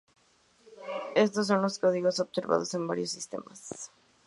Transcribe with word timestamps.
Éstos 1.13 1.45
son 1.45 1.61
los 1.61 1.77
códigos 1.77 2.19
observados 2.19 2.73
en 2.73 2.87
varios 2.87 3.11
sistemas. 3.11 3.91